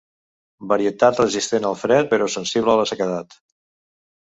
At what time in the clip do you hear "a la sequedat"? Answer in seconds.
2.77-3.39